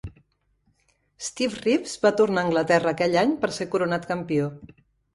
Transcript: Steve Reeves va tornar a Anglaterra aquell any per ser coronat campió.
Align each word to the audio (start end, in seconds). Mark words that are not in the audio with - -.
Steve 1.25 1.61
Reeves 1.67 1.95
va 2.07 2.13
tornar 2.23 2.43
a 2.43 2.49
Anglaterra 2.49 2.97
aquell 2.99 3.23
any 3.27 3.39
per 3.45 3.55
ser 3.63 3.73
coronat 3.77 4.13
campió. 4.17 4.55